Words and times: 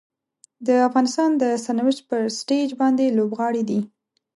د 0.67 0.69
افغانستان 0.87 1.29
د 1.41 1.43
سرنوشت 1.63 2.01
پر 2.09 2.21
سټیج 2.39 2.69
باندې 2.81 3.15
لوبغاړي 3.17 3.63
دي. 3.69 3.79